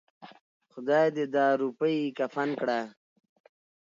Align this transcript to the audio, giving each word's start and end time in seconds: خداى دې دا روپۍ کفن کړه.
خداى 0.71 1.07
دې 1.15 1.25
دا 1.35 1.45
روپۍ 1.61 1.97
کفن 2.17 2.49
کړه. 2.59 2.79